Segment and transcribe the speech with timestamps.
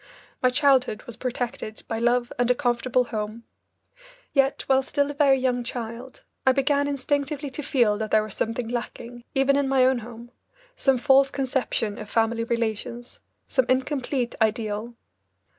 [0.41, 3.43] My childhood was protected by love and a comfortable home.
[4.33, 8.33] Yet, while still a very young child, I began instinctively to feel that there was
[8.33, 10.31] something lacking, even in my own home,
[10.75, 14.95] some false conception of family relations, some incomplete ideal.